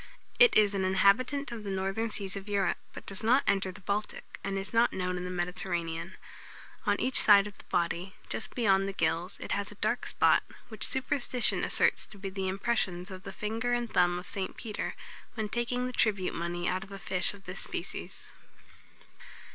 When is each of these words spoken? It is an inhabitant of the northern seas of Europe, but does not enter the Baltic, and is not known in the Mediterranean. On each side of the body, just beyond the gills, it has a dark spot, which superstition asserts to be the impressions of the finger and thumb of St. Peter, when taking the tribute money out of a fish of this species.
It 0.39 0.57
is 0.57 0.73
an 0.73 0.83
inhabitant 0.83 1.51
of 1.51 1.63
the 1.63 1.69
northern 1.69 2.09
seas 2.09 2.35
of 2.35 2.49
Europe, 2.49 2.79
but 2.91 3.05
does 3.05 3.21
not 3.21 3.43
enter 3.45 3.71
the 3.71 3.81
Baltic, 3.81 4.39
and 4.43 4.57
is 4.57 4.73
not 4.73 4.91
known 4.93 5.15
in 5.15 5.25
the 5.25 5.29
Mediterranean. 5.29 6.17
On 6.87 6.99
each 6.99 7.21
side 7.21 7.45
of 7.45 7.55
the 7.59 7.65
body, 7.65 8.15
just 8.27 8.55
beyond 8.55 8.87
the 8.89 8.93
gills, 8.93 9.37
it 9.39 9.51
has 9.51 9.71
a 9.71 9.75
dark 9.75 10.07
spot, 10.07 10.41
which 10.69 10.87
superstition 10.87 11.63
asserts 11.63 12.07
to 12.07 12.17
be 12.17 12.31
the 12.31 12.47
impressions 12.47 13.11
of 13.11 13.21
the 13.21 13.31
finger 13.31 13.73
and 13.73 13.93
thumb 13.93 14.17
of 14.17 14.27
St. 14.27 14.57
Peter, 14.57 14.95
when 15.35 15.49
taking 15.49 15.85
the 15.85 15.93
tribute 15.93 16.33
money 16.33 16.67
out 16.67 16.83
of 16.83 16.91
a 16.91 16.97
fish 16.97 17.35
of 17.35 17.43
this 17.45 17.59
species. 17.59 18.31